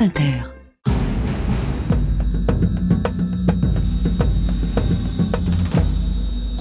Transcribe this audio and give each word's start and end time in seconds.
France 0.00 0.18
Inter. 0.18 0.59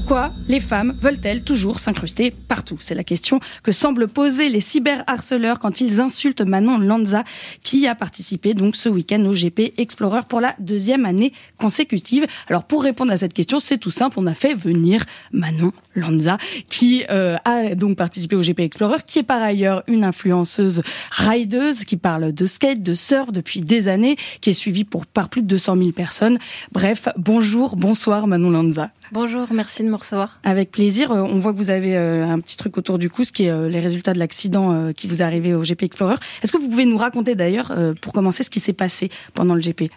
Pourquoi 0.09 0.33
les 0.47 0.59
femmes 0.59 0.97
veulent-elles 0.99 1.43
toujours 1.43 1.77
s'incruster 1.77 2.31
partout? 2.31 2.77
C'est 2.79 2.95
la 2.95 3.03
question 3.03 3.39
que 3.61 3.71
semblent 3.71 4.07
poser 4.07 4.49
les 4.49 4.59
cyberharceleurs 4.59 5.59
quand 5.59 5.81
ils 5.81 6.01
insultent 6.01 6.41
Manon 6.41 6.79
Lanza, 6.79 7.23
qui 7.61 7.85
a 7.85 7.93
participé 7.93 8.55
donc 8.55 8.75
ce 8.75 8.89
week-end 8.89 9.23
au 9.25 9.33
GP 9.33 9.73
Explorer 9.77 10.21
pour 10.27 10.41
la 10.41 10.55
deuxième 10.57 11.05
année 11.05 11.31
consécutive. 11.59 12.25
Alors 12.47 12.63
pour 12.63 12.81
répondre 12.81 13.11
à 13.11 13.17
cette 13.17 13.35
question, 13.35 13.59
c'est 13.59 13.77
tout 13.77 13.91
simple, 13.91 14.17
on 14.19 14.25
a 14.25 14.33
fait 14.33 14.55
venir 14.55 15.05
Manon 15.31 15.73
Lanza, 15.93 16.39
qui 16.69 17.03
euh, 17.11 17.37
a 17.45 17.75
donc 17.75 17.95
participé 17.95 18.35
au 18.35 18.41
GP 18.41 18.61
Explorer, 18.61 18.97
qui 19.05 19.19
est 19.19 19.23
par 19.23 19.43
ailleurs 19.43 19.83
une 19.85 20.03
influenceuse 20.03 20.81
rideuse, 21.11 21.85
qui 21.85 21.97
parle 21.97 22.33
de 22.33 22.47
skate, 22.47 22.81
de 22.81 22.95
surf 22.95 23.31
depuis 23.31 23.61
des 23.61 23.87
années, 23.87 24.17
qui 24.41 24.49
est 24.49 24.53
suivie 24.53 24.85
pour, 24.85 25.05
par 25.05 25.29
plus 25.29 25.43
de 25.43 25.47
200 25.47 25.75
000 25.75 25.91
personnes. 25.91 26.39
Bref, 26.71 27.09
bonjour, 27.15 27.75
bonsoir 27.75 28.25
Manon 28.25 28.49
Lanza. 28.49 28.89
Bonjour, 29.11 29.47
merci 29.51 29.81
de 29.83 29.89
me 29.89 29.95
recevoir. 29.95 30.39
Avec 30.43 30.69
plaisir. 30.69 31.11
Euh, 31.11 31.21
on 31.23 31.37
voit 31.37 31.51
que 31.51 31.57
vous 31.57 31.71
avez 31.71 31.97
euh, 31.97 32.27
un 32.27 32.39
petit 32.39 32.57
truc 32.57 32.77
autour 32.77 32.99
du 32.99 33.09
cou, 33.09 33.25
ce 33.25 33.31
qui 33.31 33.45
est 33.45 33.49
euh, 33.49 33.67
les 33.67 33.79
résultats 33.79 34.13
de 34.13 34.19
l'accident 34.19 34.93
qui 34.93 35.07
vous 35.07 35.21
est 35.21 35.25
arrivé 35.25 35.55
au 35.55 35.63
GP 35.63 35.83
Explorer. 35.83 36.15
Est-ce 36.43 36.51
que 36.51 36.57
vous 36.57 36.69
pouvez 36.69 36.85
nous 36.85 36.97
raconter 36.97 37.33
d'ailleurs, 37.33 37.75
pour 38.01 38.13
commencer, 38.13 38.43
ce 38.43 38.49
qui 38.49 38.59
s'est 38.59 38.73
passé 38.73 39.09
pendant 39.33 39.55
le 39.55 39.61
GP 39.61 39.91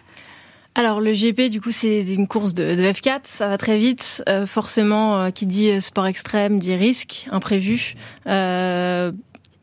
alors 0.75 1.01
le 1.01 1.13
GP, 1.13 1.51
du 1.51 1.61
coup, 1.61 1.69
c'est 1.69 2.01
une 2.01 2.27
course 2.27 2.55
de, 2.55 2.75
F4, 2.75 3.19
ça 3.25 3.47
va 3.47 3.59
très 3.59 3.77
vite. 3.77 4.23
forcément, 4.47 5.29
qui 5.29 5.45
dit 5.45 5.79
sport 5.79 6.07
extrême 6.07 6.57
dit 6.57 6.73
risque, 6.73 7.27
imprévu. 7.31 7.93
Euh, 8.25 9.11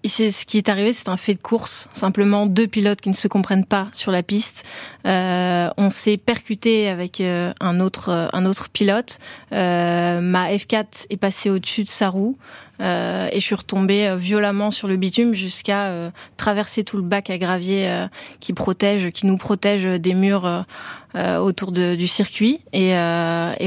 ce 0.09 0.47
qui 0.47 0.59
est 0.59 0.69
arrivé, 0.69 0.93
c'est 0.93 1.09
un 1.09 1.17
fait 1.17 1.35
de 1.35 1.41
course. 1.41 1.89
Simplement 1.93 2.47
deux 2.47 2.67
pilotes 2.67 3.01
qui 3.01 3.11
ne 3.11 3.15
se 3.15 3.29
comprennent 3.29 3.65
pas 3.65 3.89
sur 3.93 4.11
la 4.13 4.23
piste. 4.23 4.65
Euh, 5.07 5.69
on 5.77 5.91
s'est 5.91 6.17
percuté 6.17 6.89
avec 6.89 7.21
euh, 7.21 7.53
un 7.61 7.81
autre 7.81 8.11
euh, 8.11 8.29
un 8.33 8.47
autre 8.47 8.69
pilote. 8.71 9.19
Ma 9.51 10.51
F4 10.51 11.07
est 11.11 11.17
passée 11.17 11.51
au-dessus 11.51 11.85
de 11.85 11.89
sa 11.89 12.09
roue. 12.09 12.39
Euh, 12.81 13.29
et 13.33 13.41
je 13.41 13.45
suis 13.45 13.55
retombée 13.55 14.09
euh, 14.09 14.17
violemment 14.17 14.71
sur 14.71 14.89
le 14.89 14.97
bitume 14.97 15.35
jusqu'à 15.35 15.85
euh, 15.85 16.11
traverser 16.37 16.85
tout 16.85 16.97
le 16.97 17.03
bac 17.03 17.31
à 17.31 17.39
gravier 17.39 17.89
qui 18.41 18.53
protège, 18.53 19.11
qui 19.11 19.27
nous 19.27 19.37
protège 19.37 19.85
des 19.85 20.15
murs 20.15 20.65
autour 21.15 21.73
du 21.73 22.07
circuit. 22.07 22.61
Et, 22.73 22.91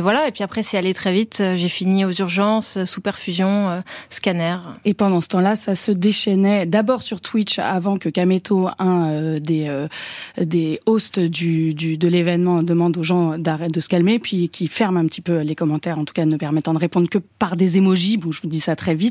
voilà. 0.02 0.28
Et 0.28 0.31
puis 0.31 0.44
après, 0.44 0.64
c'est 0.64 0.78
allé 0.78 0.94
très 0.94 1.14
vite. 1.14 1.44
J'ai 1.55 1.70
fini 1.70 2.05
aux 2.05 2.11
urgences, 2.11 2.83
sous 2.86 3.02
perfusion, 3.02 3.83
scanner. 4.09 4.58
Et 4.86 4.94
pendant 4.94 5.22
ce 5.22 5.27
temps-là, 5.30 5.55
ça 5.55 5.75
se 5.75 5.92
déchaînait 5.92 6.66
d'abord 6.66 7.02
sur 7.02 7.22
Twitch 7.22 7.59
avant 7.59 7.98
que 7.98 8.09
Kameto, 8.09 8.70
un 8.80 9.39
des 9.39 10.80
hosts 10.86 11.20
de 11.20 12.08
l'événement, 12.08 12.64
demande 12.64 12.98
aux 12.98 13.03
gens 13.03 13.38
d'arrêter 13.38 13.72
de 13.72 13.80
se 13.80 13.89
calmer, 13.89 14.20
puis 14.20 14.50
qui 14.50 14.67
ferme 14.67 14.98
un 14.98 15.05
petit 15.05 15.22
peu 15.22 15.42
les 15.42 15.55
commentaires, 15.55 16.00
en 16.00 16.05
tout 16.05 16.14
cas 16.14 16.25
ne 16.25 16.38
permettant 16.38 16.73
de 16.73 16.80
répondre 16.80 17.09
que 17.09 17.20
par 17.20 17.55
des 17.55 17.77
émojis. 17.77 18.20
Je 18.23 18.42
vous 18.42 18.48
dis 18.48 18.61
ça 18.61 18.75
très 18.75 18.95
vite 18.95 19.02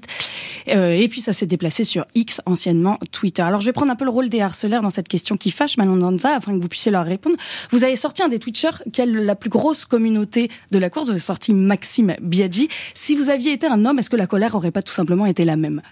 euh, 0.69 0.93
et 0.93 1.09
puis 1.09 1.21
ça 1.21 1.33
s'est 1.33 1.47
déplacé 1.47 1.85
sur 1.85 2.07
X, 2.15 2.41
anciennement 2.47 2.99
Twitter. 3.11 3.43
Alors 3.43 3.61
je 3.61 3.67
vais 3.67 3.73
prendre 3.73 3.93
un 3.93 3.97
peu 3.97 4.05
le 4.05 4.11
rôle 4.11 4.29
des 4.29 4.41
harceleurs 4.41 4.83
dans 4.83 4.91
cette 4.91 5.09
question 5.09 5.37
qui 5.37 5.51
fâche, 5.51 5.77
Manon 5.77 5.97
Danza, 5.97 6.37
afin 6.37 6.57
que 6.57 6.63
vous 6.63 6.69
puissiez 6.69 6.93
leur 6.93 7.05
répondre. 7.05 7.37
Vous 7.71 7.85
avez 7.85 7.97
sorti 7.97 8.23
un 8.23 8.29
des 8.29 8.39
Twitchers 8.39 8.83
qui 8.93 9.03
a 9.03 9.07
la 9.07 9.35
plus 9.35 9.51
grosse 9.51 9.85
communauté 9.85 10.51
de 10.71 10.79
la 10.79 10.91
course. 10.91 11.07
Vous 11.07 11.13
avez 11.13 11.21
sorti 11.21 11.53
Maxime 11.53 12.17
Biaggi. 12.21 12.69
Si 12.95 13.15
vous 13.15 13.31
aviez 13.31 13.53
été 13.53 13.67
un 13.67 13.85
homme, 13.85 13.99
est-ce 13.99 14.11
que 14.11 14.17
la 14.17 14.27
colère 14.27 14.55
aurait 14.55 14.71
pas 14.71 14.83
tout 14.83 14.93
simplement 14.93 15.27
été 15.27 15.45
la 15.45 15.57
même? 15.57 15.83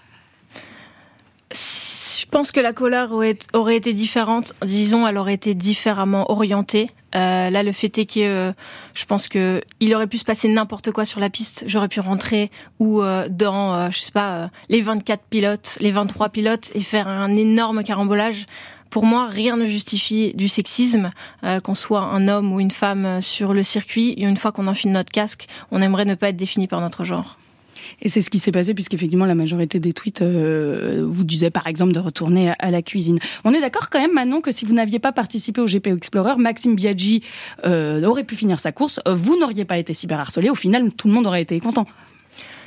Pense 2.31 2.51
que 2.51 2.59
la 2.59 2.73
colère 2.73 3.11
aurait, 3.11 3.37
aurait, 3.53 3.75
été 3.75 3.93
différente. 3.93 4.53
Disons, 4.65 5.05
elle 5.05 5.17
aurait 5.17 5.35
été 5.35 5.53
différemment 5.53 6.31
orientée. 6.31 6.89
Euh, 7.13 7.49
là, 7.49 7.61
le 7.61 7.73
fait 7.73 7.95
est 7.97 8.05
que 8.05 8.21
euh, 8.21 8.53
je 8.93 9.05
pense 9.05 9.27
que 9.27 9.61
il 9.81 9.93
aurait 9.93 10.07
pu 10.07 10.17
se 10.17 10.23
passer 10.23 10.47
n'importe 10.47 10.91
quoi 10.91 11.05
sur 11.05 11.19
la 11.19 11.29
piste. 11.29 11.65
J'aurais 11.67 11.89
pu 11.89 11.99
rentrer 11.99 12.49
ou 12.79 13.01
euh, 13.01 13.27
dans, 13.29 13.89
je 13.89 13.99
sais 13.99 14.11
pas, 14.11 14.49
les 14.69 14.81
24 14.81 15.21
pilotes, 15.29 15.77
les 15.81 15.91
23 15.91 16.29
pilotes 16.29 16.71
et 16.73 16.81
faire 16.81 17.07
un 17.07 17.35
énorme 17.35 17.83
carambolage. 17.83 18.45
Pour 18.89 19.05
moi, 19.05 19.27
rien 19.27 19.55
ne 19.55 19.67
justifie 19.67 20.33
du 20.33 20.49
sexisme, 20.49 21.11
qu'on 21.63 21.75
soit 21.75 22.01
un 22.01 22.27
homme 22.27 22.51
ou 22.51 22.59
une 22.59 22.71
femme 22.71 23.21
sur 23.21 23.53
le 23.53 23.63
circuit. 23.63 24.09
Et 24.17 24.23
une 24.23 24.35
fois 24.35 24.51
qu'on 24.51 24.67
enfile 24.67 24.91
notre 24.91 25.13
casque, 25.13 25.47
on 25.71 25.81
aimerait 25.81 26.03
ne 26.03 26.15
pas 26.15 26.29
être 26.29 26.35
défini 26.35 26.67
par 26.67 26.81
notre 26.81 27.05
genre. 27.05 27.37
Et 28.01 28.09
c'est 28.09 28.21
ce 28.21 28.29
qui 28.29 28.39
s'est 28.39 28.51
passé 28.51 28.73
puisqu'effectivement 28.73 29.25
la 29.25 29.35
majorité 29.35 29.79
des 29.79 29.93
tweets 29.93 30.21
euh, 30.21 31.05
vous 31.07 31.23
disaient 31.23 31.49
par 31.49 31.67
exemple 31.67 31.93
de 31.93 31.99
retourner 31.99 32.53
à 32.59 32.71
la 32.71 32.81
cuisine. 32.81 33.19
On 33.43 33.53
est 33.53 33.61
d'accord 33.61 33.89
quand 33.89 33.99
même 33.99 34.13
Manon 34.13 34.41
que 34.41 34.51
si 34.51 34.65
vous 34.65 34.73
n'aviez 34.73 34.99
pas 34.99 35.11
participé 35.11 35.61
au 35.61 35.65
GP 35.65 35.87
Explorer, 35.87 36.35
Maxime 36.37 36.75
Biaggi 36.75 37.23
euh, 37.65 38.03
aurait 38.03 38.23
pu 38.23 38.35
finir 38.35 38.59
sa 38.59 38.71
course, 38.71 38.99
vous 39.07 39.39
n'auriez 39.39 39.65
pas 39.65 39.77
été 39.77 39.93
cyberharcelé, 39.93 40.49
au 40.49 40.55
final 40.55 40.91
tout 40.91 41.07
le 41.07 41.13
monde 41.13 41.27
aurait 41.27 41.41
été 41.41 41.59
content. 41.59 41.85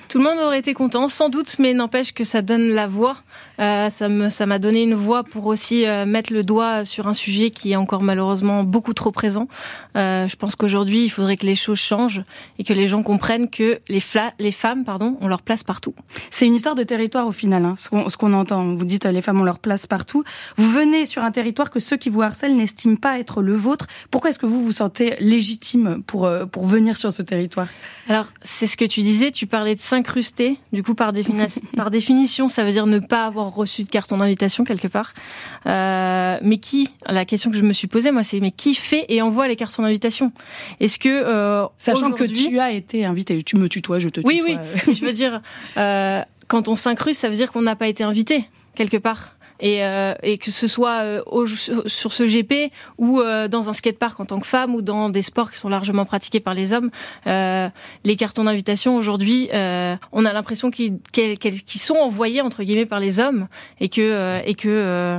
Tout 0.08 0.18
le 0.18 0.24
monde 0.24 0.38
aurait 0.38 0.58
été 0.58 0.74
content, 0.74 1.08
sans 1.08 1.28
doute, 1.28 1.56
mais 1.58 1.74
n'empêche 1.74 2.12
que 2.12 2.24
ça 2.24 2.42
donne 2.42 2.68
la 2.68 2.86
voix. 2.86 3.16
Euh, 3.60 3.90
ça 3.90 4.08
ça 4.30 4.46
m'a 4.46 4.58
donné 4.58 4.82
une 4.82 4.94
voix 4.94 5.22
pour 5.22 5.46
aussi 5.46 5.86
euh, 5.86 6.06
mettre 6.06 6.32
le 6.32 6.42
doigt 6.42 6.84
sur 6.84 7.06
un 7.06 7.14
sujet 7.14 7.50
qui 7.50 7.72
est 7.72 7.76
encore 7.76 8.02
malheureusement 8.02 8.64
beaucoup 8.64 8.94
trop 8.94 9.12
présent. 9.12 9.48
Euh, 9.96 10.28
je 10.28 10.36
pense 10.36 10.56
qu'aujourd'hui, 10.56 11.04
il 11.04 11.08
faudrait 11.08 11.36
que 11.36 11.46
les 11.46 11.54
choses 11.54 11.78
changent 11.78 12.22
et 12.58 12.64
que 12.64 12.72
les 12.72 12.88
gens 12.88 13.02
comprennent 13.02 13.48
que 13.48 13.80
les, 13.88 14.02
les 14.38 14.52
femmes, 14.52 14.84
pardon, 14.84 15.16
ont 15.20 15.28
leur 15.28 15.42
place 15.42 15.62
partout. 15.62 15.94
C'est 16.30 16.46
une 16.46 16.54
histoire 16.54 16.74
de 16.74 16.82
territoire 16.82 17.26
au 17.26 17.32
final, 17.32 17.64
hein, 17.64 17.74
ce 17.78 18.16
qu'on 18.16 18.32
entend. 18.32 18.74
Vous 18.74 18.84
dites 18.84 19.04
les 19.04 19.22
femmes 19.22 19.40
ont 19.40 19.44
leur 19.44 19.58
place 19.58 19.86
partout. 19.86 20.24
Vous 20.56 20.70
venez 20.70 21.06
sur 21.06 21.22
un 21.22 21.30
territoire 21.30 21.70
que 21.70 21.80
ceux 21.80 21.96
qui 21.96 22.10
vous 22.10 22.22
harcèlent 22.22 22.56
n'estiment 22.56 22.96
pas 22.96 23.18
être 23.18 23.42
le 23.42 23.54
vôtre. 23.54 23.86
Pourquoi 24.10 24.30
est-ce 24.30 24.38
que 24.38 24.46
vous 24.46 24.62
vous 24.62 24.72
sentez 24.72 25.16
légitime 25.20 26.02
pour 26.06 26.28
pour 26.50 26.66
venir 26.66 26.96
sur 26.96 27.12
ce 27.12 27.22
territoire? 27.22 27.68
Alors 28.08 28.26
c'est 28.42 28.66
ce 28.66 28.76
que 28.76 28.84
tu 28.84 29.02
disais. 29.02 29.30
Tu 29.30 29.46
parlais 29.46 29.74
de 29.74 29.80
s'incruster. 29.94 30.58
Du 30.72 30.82
coup, 30.82 30.94
par, 30.94 31.12
par 31.76 31.90
définition, 31.90 32.48
ça 32.48 32.64
veut 32.64 32.72
dire 32.72 32.86
ne 32.86 32.98
pas 32.98 33.26
avoir 33.26 33.54
reçu 33.54 33.84
de 33.84 33.88
carton 33.88 34.16
d'invitation 34.16 34.64
quelque 34.64 34.88
part. 34.88 35.12
Euh, 35.66 36.38
mais 36.42 36.58
qui 36.58 36.90
La 37.06 37.24
question 37.24 37.50
que 37.50 37.56
je 37.56 37.62
me 37.62 37.72
suis 37.72 37.86
posée, 37.86 38.10
moi, 38.10 38.22
c'est 38.22 38.40
mais 38.40 38.50
qui 38.50 38.74
fait 38.74 39.06
et 39.08 39.22
envoie 39.22 39.48
les 39.48 39.56
cartons 39.56 39.82
d'invitation 39.82 40.32
Est-ce 40.80 40.98
que 40.98 41.08
euh, 41.08 41.66
sachant 41.78 42.10
que 42.10 42.24
tu 42.24 42.58
as 42.58 42.72
été 42.72 43.04
invité, 43.04 43.40
tu 43.42 43.56
me 43.56 43.68
tutoies, 43.68 43.98
je 43.98 44.08
te 44.08 44.20
tutoie. 44.20 44.32
Oui, 44.32 44.42
oui. 44.44 44.56
je 44.94 45.04
veux 45.04 45.12
dire, 45.12 45.40
euh, 45.76 46.22
quand 46.48 46.68
on 46.68 46.76
s'incruste, 46.76 47.20
ça 47.20 47.28
veut 47.28 47.36
dire 47.36 47.52
qu'on 47.52 47.62
n'a 47.62 47.76
pas 47.76 47.88
été 47.88 48.04
invité 48.04 48.48
quelque 48.74 48.96
part 48.96 49.33
et, 49.60 49.84
euh, 49.84 50.14
et 50.22 50.38
que 50.38 50.50
ce 50.50 50.66
soit 50.66 51.02
euh, 51.02 51.22
au, 51.26 51.46
sur 51.46 52.12
ce 52.12 52.22
GP 52.24 52.72
ou 52.98 53.20
euh, 53.20 53.48
dans 53.48 53.68
un 53.68 53.72
skatepark 53.72 54.18
en 54.20 54.24
tant 54.24 54.40
que 54.40 54.46
femme 54.46 54.74
ou 54.74 54.82
dans 54.82 55.08
des 55.10 55.22
sports 55.22 55.50
qui 55.50 55.58
sont 55.58 55.68
largement 55.68 56.04
pratiqués 56.04 56.40
par 56.40 56.54
les 56.54 56.72
hommes, 56.72 56.90
euh, 57.26 57.68
les 58.04 58.16
cartons 58.16 58.44
d'invitation 58.44 58.96
aujourd'hui, 58.96 59.48
on 59.52 60.24
a 60.24 60.32
l'impression 60.32 60.70
qu'ils 60.70 60.98
sont 61.66 61.94
envoyés 61.94 62.40
entre 62.40 62.62
guillemets 62.62 62.86
par 62.86 63.00
les 63.00 63.18
hommes 63.18 63.48
et 63.80 63.88
que 63.88 64.40
et 64.44 64.54
que 64.54 65.18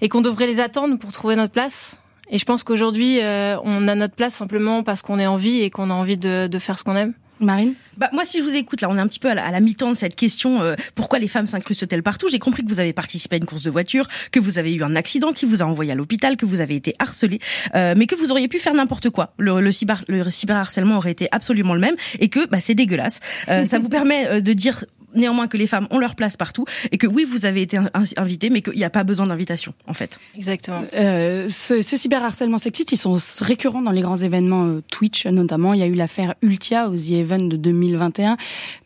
et 0.00 0.08
qu'on 0.08 0.20
devrait 0.20 0.46
les 0.46 0.60
attendre 0.60 0.98
pour 0.98 1.12
trouver 1.12 1.36
notre 1.36 1.52
place. 1.52 1.96
Et 2.30 2.38
je 2.38 2.44
pense 2.44 2.64
qu'aujourd'hui, 2.64 3.18
on 3.20 3.88
a 3.88 3.94
notre 3.94 4.14
place 4.14 4.34
simplement 4.34 4.82
parce 4.82 5.02
qu'on 5.02 5.18
est 5.18 5.26
en 5.26 5.36
vie 5.36 5.60
et 5.60 5.70
qu'on 5.70 5.90
a 5.90 5.94
envie 5.94 6.16
de, 6.16 6.46
de 6.46 6.58
faire 6.58 6.78
ce 6.78 6.84
qu'on 6.84 6.96
aime. 6.96 7.14
Marine 7.44 7.74
bah, 7.96 8.10
Moi, 8.12 8.24
si 8.24 8.38
je 8.38 8.42
vous 8.42 8.54
écoute, 8.54 8.80
là, 8.80 8.88
on 8.90 8.96
est 8.96 9.00
un 9.00 9.06
petit 9.06 9.18
peu 9.18 9.30
à 9.30 9.34
la, 9.34 9.60
mi-temps 9.60 9.90
de 9.90 9.96
cette 9.96 10.16
question 10.16 10.62
euh, 10.62 10.74
pourquoi 10.94 11.18
les 11.18 11.28
femmes 11.28 11.46
s'incrustent-elles 11.46 12.02
partout? 12.02 12.28
J'ai 12.28 12.38
compris 12.38 12.64
que 12.64 12.68
vous 12.68 12.80
avez 12.80 12.92
participé 12.92 13.36
à 13.36 13.38
une 13.38 13.46
course 13.46 13.62
de 13.62 13.70
voiture, 13.70 14.08
que 14.32 14.40
vous 14.40 14.58
avez 14.58 14.74
eu 14.74 14.82
un 14.82 14.96
accident 14.96 15.32
qui 15.32 15.46
vous 15.46 15.62
a 15.62 15.66
envoyé 15.66 15.92
à 15.92 15.94
l'hôpital, 15.94 16.36
que 16.36 16.46
vous 16.46 16.60
avez 16.60 16.74
été 16.74 16.94
harcelé, 16.98 17.40
euh, 17.74 17.94
mais 17.96 18.06
que 18.06 18.14
vous 18.14 18.30
auriez 18.30 18.48
pu 18.48 18.58
faire 18.58 18.74
n'importe 18.74 19.10
quoi. 19.10 19.34
Le, 19.38 19.60
le, 19.60 19.72
cyber, 19.72 20.04
le 20.08 20.30
cyberharcèlement 20.30 20.96
aurait 20.96 21.12
été 21.12 21.28
absolument 21.32 21.74
le 21.74 21.80
même 21.80 21.94
et 22.18 22.28
que 22.28 22.46
bah, 22.46 22.60
c'est 22.60 22.74
dégueulasse. 22.74 23.20
Euh, 23.48 23.64
ça 23.70 23.78
vous 23.78 23.88
permet 23.88 24.40
de 24.40 24.52
dire 24.52 24.84
néanmoins 25.14 25.48
que 25.48 25.56
les 25.56 25.66
femmes 25.66 25.86
ont 25.90 25.98
leur 25.98 26.14
place 26.14 26.36
partout 26.36 26.64
et 26.92 26.98
que 26.98 27.06
oui, 27.06 27.24
vous 27.24 27.46
avez 27.46 27.62
été 27.62 27.78
invité, 28.16 28.50
mais 28.50 28.62
qu'il 28.62 28.74
n'y 28.74 28.84
a 28.84 28.90
pas 28.90 29.04
besoin 29.04 29.26
d'invitation, 29.26 29.74
en 29.86 29.94
fait. 29.94 30.18
Exactement. 30.36 30.82
Euh, 30.94 31.48
ce, 31.48 31.80
ces 31.80 31.96
cyberharcèlements 31.96 32.58
sexistes, 32.58 32.92
ils 32.92 32.96
sont 32.96 33.16
récurrents 33.40 33.82
dans 33.82 33.90
les 33.90 34.00
grands 34.00 34.16
événements 34.16 34.66
euh, 34.66 34.82
Twitch, 34.90 35.26
notamment. 35.26 35.74
Il 35.74 35.80
y 35.80 35.82
a 35.82 35.86
eu 35.86 35.94
l'affaire 35.94 36.34
Ultia 36.42 36.88
aux 36.88 36.96
The 36.96 37.12
Event 37.12 37.38
de 37.40 37.56
2021. 37.56 38.36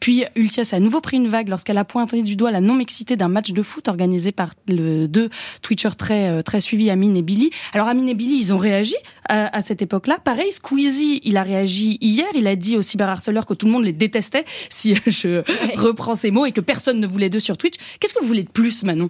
Puis 0.01 0.25
Ultia 0.37 0.65
s'est 0.65 0.77
à 0.77 0.81
nouveau 0.81 1.01
pris 1.01 1.17
une 1.17 1.29
vague 1.29 1.49
lorsqu'elle 1.49 1.79
a 1.79 1.85
pointé 1.85 2.23
du 2.23 2.37
doigt 2.37 2.51
la 2.51 2.61
non-mixité 2.61 3.17
d'un 3.17 3.29
match 3.29 3.53
de 3.53 3.63
foot 3.63 3.89
organisé 3.89 4.33
par 4.33 4.55
le, 4.69 5.07
deux 5.07 5.31
Twitchers 5.63 5.97
très, 5.97 6.29
euh, 6.29 6.43
très 6.43 6.61
suivis, 6.61 6.91
Amine 6.91 7.17
et 7.17 7.23
Billy. 7.23 7.51
Alors 7.73 7.89
Amine 7.89 8.09
et 8.09 8.15
Billy, 8.15 8.39
ils 8.39 8.53
ont 8.53 8.59
réagi 8.59 8.97
à, 9.29 9.57
à 9.57 9.61
cette 9.61 9.83
époque-là. 9.83 10.19
Pareil, 10.23 10.53
Squeezie, 10.53 11.21
il 11.25 11.37
a 11.37 11.43
réagi 11.43 11.99
hier. 12.01 12.27
Il 12.35 12.47
a 12.47 12.57
dit 12.57 12.77
aux 12.77 12.83
cyberharceleurs 12.83 13.47
que 13.47 13.55
tout 13.55 13.67
le 13.67 13.73
monde 13.73 13.85
les 13.85 13.93
détestait, 13.93 14.45
si 14.69 14.97
je 15.07 15.43
reprends 15.77 16.15
ces 16.19 16.31
mots 16.31 16.45
et 16.45 16.53
que 16.53 16.61
personne 16.61 17.01
ne 17.01 17.07
voulait 17.07 17.31
d'eux 17.31 17.41
sur 17.41 17.57
Twitch. 17.57 17.77
Qu'est-ce 17.99 18.13
que 18.13 18.21
vous 18.21 18.27
voulez 18.27 18.43
de 18.43 18.51
plus, 18.51 18.85
Manon? 18.85 19.09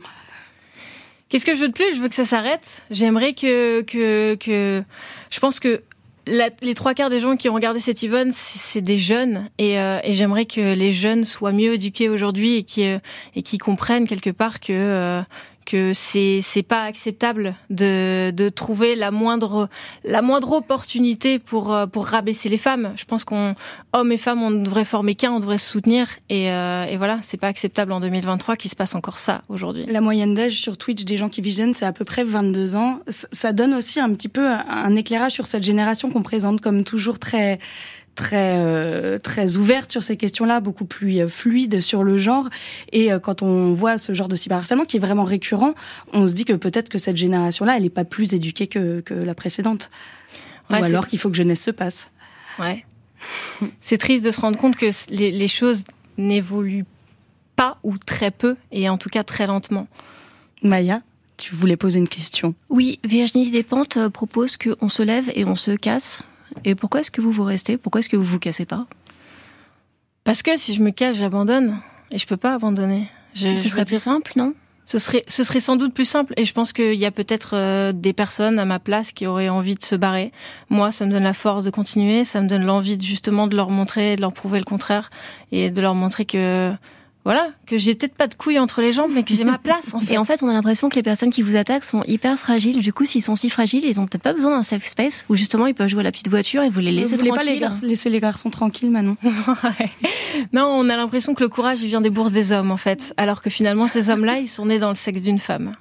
Qu'est-ce 1.28 1.44
que 1.44 1.54
je 1.54 1.60
veux 1.60 1.68
de 1.68 1.74
plus? 1.74 1.94
Je 1.94 2.00
veux 2.00 2.08
que 2.08 2.14
ça 2.14 2.24
s'arrête. 2.24 2.82
J'aimerais 2.90 3.34
que, 3.34 3.82
que, 3.82 4.36
que, 4.36 4.82
je 5.30 5.40
pense 5.40 5.58
que 5.60 5.82
les 6.26 6.74
trois 6.74 6.94
quarts 6.94 7.10
des 7.10 7.20
gens 7.20 7.36
qui 7.36 7.48
ont 7.48 7.54
regardé 7.54 7.80
cet 7.80 8.02
event, 8.04 8.28
c'est 8.32 8.82
des 8.82 8.98
jeunes, 8.98 9.48
et, 9.58 9.78
euh, 9.78 9.98
et 10.04 10.12
j'aimerais 10.12 10.44
que 10.44 10.74
les 10.74 10.92
jeunes 10.92 11.24
soient 11.24 11.52
mieux 11.52 11.74
éduqués 11.74 12.08
aujourd'hui 12.08 12.56
et 12.56 12.62
qui 12.62 12.84
euh, 12.86 13.58
comprennent 13.60 14.06
quelque 14.06 14.30
part 14.30 14.60
que 14.60 14.72
euh, 14.72 15.22
que 15.68 15.92
c'est 15.92 16.40
c'est 16.40 16.62
pas 16.62 16.84
acceptable 16.84 17.54
de 17.68 18.30
de 18.34 18.48
trouver 18.48 18.96
la 18.96 19.10
moindre 19.10 19.68
la 20.02 20.22
moindre 20.22 20.52
opportunité 20.52 21.38
pour 21.38 21.74
euh, 21.74 21.86
pour 21.86 22.06
rabaisser 22.06 22.48
les 22.48 22.56
femmes. 22.56 22.92
Je 22.96 23.04
pense 23.04 23.24
qu'on 23.24 23.54
hommes 23.92 24.10
et 24.10 24.16
femmes 24.16 24.42
on 24.42 24.50
devrait 24.50 24.86
former 24.86 25.14
qu'un, 25.14 25.30
on 25.30 25.40
devrait 25.40 25.58
se 25.58 25.70
soutenir 25.70 26.08
et, 26.30 26.50
euh, 26.50 26.86
et 26.86 26.96
voilà, 26.96 27.18
c'est 27.20 27.36
pas 27.36 27.48
acceptable 27.48 27.92
en 27.92 28.00
2023 28.00 28.56
qu'il 28.56 28.70
se 28.70 28.76
passe 28.76 28.94
encore 28.94 29.18
ça 29.18 29.42
aujourd'hui. 29.50 29.84
La 29.86 30.00
moyenne 30.00 30.34
d'âge 30.34 30.58
sur 30.58 30.78
Twitch 30.78 31.04
des 31.04 31.18
gens 31.18 31.28
qui 31.28 31.42
visionnent, 31.42 31.74
c'est 31.74 31.84
à 31.84 31.92
peu 31.92 32.06
près 32.06 32.24
22 32.24 32.74
ans. 32.74 33.00
Ça 33.06 33.52
donne 33.52 33.74
aussi 33.74 34.00
un 34.00 34.14
petit 34.14 34.28
peu 34.28 34.48
un 34.48 34.96
éclairage 34.96 35.32
sur 35.32 35.46
cette 35.46 35.64
génération 35.64 36.10
qu'on 36.10 36.22
présente 36.22 36.62
comme 36.62 36.82
toujours 36.82 37.18
très 37.18 37.58
très 38.18 38.54
euh, 38.56 39.18
très 39.18 39.56
ouverte 39.56 39.92
sur 39.92 40.02
ces 40.02 40.16
questions-là, 40.16 40.58
beaucoup 40.60 40.84
plus 40.84 41.20
euh, 41.20 41.28
fluide 41.28 41.80
sur 41.80 42.02
le 42.02 42.18
genre. 42.18 42.48
Et 42.92 43.12
euh, 43.12 43.20
quand 43.20 43.42
on 43.42 43.72
voit 43.72 43.96
ce 43.96 44.12
genre 44.12 44.26
de 44.26 44.34
cyberharcèlement 44.34 44.84
qui 44.84 44.96
est 44.96 45.00
vraiment 45.00 45.22
récurrent, 45.22 45.74
on 46.12 46.26
se 46.26 46.32
dit 46.32 46.44
que 46.44 46.52
peut-être 46.52 46.88
que 46.88 46.98
cette 46.98 47.16
génération-là, 47.16 47.76
elle 47.76 47.84
n'est 47.84 47.90
pas 47.90 48.04
plus 48.04 48.34
éduquée 48.34 48.66
que, 48.66 49.00
que 49.00 49.14
la 49.14 49.34
précédente. 49.34 49.90
Ou 50.68 50.74
alors 50.74 51.06
qu'il 51.06 51.18
faut 51.18 51.30
que 51.30 51.36
jeunesse 51.36 51.62
se 51.62 51.70
passe. 51.70 52.10
Ouais. 52.58 52.84
c'est 53.80 53.98
triste 53.98 54.24
de 54.24 54.32
se 54.32 54.40
rendre 54.40 54.58
compte 54.58 54.76
que 54.76 54.90
les, 55.10 55.30
les 55.30 55.48
choses 55.48 55.84
n'évoluent 56.18 56.84
pas 57.54 57.78
ou 57.84 57.96
très 57.98 58.32
peu, 58.32 58.56
et 58.72 58.88
en 58.88 58.98
tout 58.98 59.08
cas 59.08 59.22
très 59.22 59.46
lentement. 59.46 59.86
Maya 60.62 61.00
tu 61.36 61.54
voulais 61.54 61.76
poser 61.76 62.00
une 62.00 62.08
question. 62.08 62.56
Oui, 62.68 62.98
Virginie 63.04 63.48
Despentes 63.52 64.08
propose 64.08 64.56
qu'on 64.56 64.88
se 64.88 65.04
lève 65.04 65.30
et 65.36 65.44
on 65.44 65.54
se 65.54 65.70
casse. 65.70 66.24
Et 66.64 66.74
pourquoi 66.74 67.00
est-ce 67.00 67.10
que 67.10 67.20
vous 67.20 67.32
vous 67.32 67.44
restez? 67.44 67.76
Pourquoi 67.76 68.00
est-ce 68.00 68.08
que 68.08 68.16
vous 68.16 68.24
vous 68.24 68.38
cassez 68.38 68.66
pas? 68.66 68.86
Parce 70.24 70.42
que 70.42 70.56
si 70.56 70.74
je 70.74 70.82
me 70.82 70.90
casse, 70.90 71.16
j'abandonne. 71.16 71.76
Et 72.10 72.18
je 72.18 72.26
peux 72.26 72.36
pas 72.36 72.54
abandonner. 72.54 73.08
ce 73.34 73.56
serait 73.56 73.84
plus 73.84 73.98
simple, 73.98 74.32
non? 74.36 74.54
ce 74.88 74.98
serait, 74.98 75.22
ce 75.28 75.44
serait 75.44 75.60
sans 75.60 75.76
doute 75.76 75.92
plus 75.92 76.06
simple. 76.06 76.32
Et 76.38 76.46
je 76.46 76.54
pense 76.54 76.72
qu'il 76.72 76.94
y 76.94 77.04
a 77.04 77.10
peut-être 77.10 77.50
euh, 77.52 77.92
des 77.92 78.14
personnes 78.14 78.58
à 78.58 78.64
ma 78.64 78.78
place 78.78 79.12
qui 79.12 79.26
auraient 79.26 79.50
envie 79.50 79.74
de 79.74 79.82
se 79.82 79.94
barrer. 79.94 80.32
Moi, 80.70 80.90
ça 80.90 81.04
me 81.04 81.12
donne 81.12 81.24
la 81.24 81.34
force 81.34 81.62
de 81.64 81.70
continuer. 81.70 82.24
Ça 82.24 82.40
me 82.40 82.48
donne 82.48 82.64
l'envie 82.64 82.98
justement 82.98 83.48
de 83.48 83.54
leur 83.54 83.68
montrer, 83.68 84.16
de 84.16 84.22
leur 84.22 84.32
prouver 84.32 84.58
le 84.58 84.64
contraire 84.64 85.10
et 85.52 85.68
de 85.70 85.82
leur 85.82 85.94
montrer 85.94 86.24
que 86.24 86.72
voilà, 87.24 87.50
que 87.66 87.76
j'ai 87.76 87.94
peut-être 87.94 88.14
pas 88.14 88.26
de 88.26 88.34
couilles 88.34 88.58
entre 88.58 88.80
les 88.80 88.92
jambes, 88.92 89.10
mais 89.12 89.22
que 89.22 89.34
j'ai 89.34 89.44
ma 89.44 89.58
place. 89.58 89.92
En 89.92 90.00
fait. 90.00 90.14
Et 90.14 90.18
en 90.18 90.24
fait, 90.24 90.42
on 90.42 90.48
a 90.48 90.52
l'impression 90.52 90.88
que 90.88 90.94
les 90.94 91.02
personnes 91.02 91.30
qui 91.30 91.42
vous 91.42 91.56
attaquent 91.56 91.84
sont 91.84 92.02
hyper 92.04 92.38
fragiles. 92.38 92.80
Du 92.80 92.92
coup, 92.92 93.04
s'ils 93.04 93.22
sont 93.22 93.36
si 93.36 93.50
fragiles, 93.50 93.84
ils 93.84 94.00
ont 94.00 94.06
peut-être 94.06 94.22
pas 94.22 94.32
besoin 94.32 94.56
d'un 94.56 94.62
safe 94.62 94.86
space 94.86 95.26
où 95.28 95.36
justement 95.36 95.66
ils 95.66 95.74
peuvent 95.74 95.88
jouer 95.88 96.00
à 96.00 96.04
la 96.04 96.12
petite 96.12 96.28
voiture 96.28 96.62
et 96.62 96.70
vous 96.70 96.80
les 96.80 96.92
laissez 96.92 97.16
vous 97.16 97.26
tranquilles. 97.26 97.60
pas 97.60 97.70
les 97.82 97.88
laisser 97.88 98.08
les 98.08 98.20
garçons 98.20 98.50
tranquilles, 98.50 98.90
Manon? 98.90 99.16
non, 100.52 100.64
on 100.64 100.88
a 100.88 100.96
l'impression 100.96 101.34
que 101.34 101.42
le 101.42 101.48
courage 101.48 101.82
il 101.82 101.88
vient 101.88 102.00
des 102.00 102.10
bourses 102.10 102.32
des 102.32 102.52
hommes 102.52 102.70
en 102.70 102.76
fait, 102.76 103.12
alors 103.16 103.42
que 103.42 103.50
finalement 103.50 103.86
ces 103.86 104.10
hommes-là, 104.10 104.38
ils 104.38 104.48
sont 104.48 104.66
nés 104.66 104.78
dans 104.78 104.88
le 104.88 104.94
sexe 104.94 105.20
d'une 105.20 105.38
femme. 105.38 105.72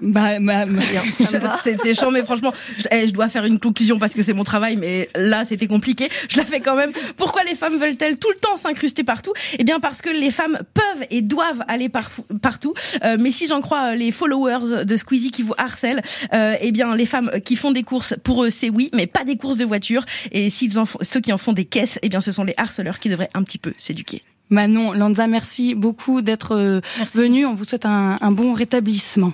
Bah, 0.00 0.38
bah, 0.40 0.64
bah 0.66 0.82
c'était 1.62 1.94
chiant, 1.94 2.10
mais 2.10 2.22
franchement, 2.22 2.52
eh, 2.90 3.06
je, 3.06 3.12
dois 3.12 3.28
faire 3.28 3.44
une 3.44 3.58
conclusion 3.58 3.98
parce 3.98 4.14
que 4.14 4.22
c'est 4.22 4.32
mon 4.32 4.44
travail, 4.44 4.76
mais 4.76 5.08
là, 5.14 5.44
c'était 5.44 5.66
compliqué. 5.66 6.08
Je 6.28 6.36
la 6.36 6.44
fais 6.44 6.60
quand 6.60 6.76
même. 6.76 6.92
Pourquoi 7.16 7.44
les 7.44 7.54
femmes 7.54 7.78
veulent-elles 7.78 8.18
tout 8.18 8.30
le 8.30 8.38
temps 8.38 8.56
s'incruster 8.56 9.04
partout? 9.04 9.32
Eh 9.58 9.64
bien, 9.64 9.80
parce 9.80 10.02
que 10.02 10.10
les 10.10 10.30
femmes 10.30 10.58
peuvent 10.74 11.06
et 11.10 11.22
doivent 11.22 11.62
aller 11.68 11.88
partout. 11.88 12.74
Euh, 13.04 13.16
mais 13.18 13.30
si 13.30 13.46
j'en 13.46 13.60
crois 13.60 13.94
les 13.94 14.12
followers 14.12 14.84
de 14.84 14.96
Squeezie 14.96 15.30
qui 15.30 15.42
vous 15.42 15.54
harcèlent, 15.58 16.02
euh, 16.32 16.54
eh 16.60 16.72
bien, 16.72 16.94
les 16.94 17.06
femmes 17.06 17.30
qui 17.44 17.56
font 17.56 17.72
des 17.72 17.82
courses, 17.82 18.14
pour 18.22 18.44
eux, 18.44 18.50
c'est 18.50 18.70
oui, 18.70 18.90
mais 18.94 19.06
pas 19.06 19.24
des 19.24 19.36
courses 19.36 19.56
de 19.56 19.64
voiture. 19.64 20.04
Et 20.32 20.50
s'ils 20.50 20.78
en 20.78 20.84
font, 20.84 20.98
ceux 21.02 21.20
qui 21.20 21.32
en 21.32 21.38
font 21.38 21.52
des 21.52 21.64
caisses, 21.64 21.98
eh 22.02 22.08
bien, 22.08 22.20
ce 22.20 22.32
sont 22.32 22.44
les 22.44 22.54
harceleurs 22.56 22.98
qui 22.98 23.08
devraient 23.08 23.30
un 23.34 23.42
petit 23.42 23.58
peu 23.58 23.72
s'éduquer. 23.78 24.22
Manon, 24.50 24.92
Lanza, 24.92 25.26
merci 25.26 25.74
beaucoup 25.74 26.22
d'être 26.22 26.54
euh, 26.54 26.80
venue. 27.14 27.44
On 27.44 27.54
vous 27.54 27.64
souhaite 27.64 27.84
un, 27.84 28.16
un 28.20 28.30
bon 28.30 28.52
rétablissement. 28.52 29.32